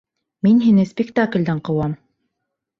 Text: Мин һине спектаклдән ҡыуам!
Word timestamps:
Мин 0.47 0.63
һине 0.67 0.85
спектаклдән 0.93 1.63
ҡыуам! 1.71 1.97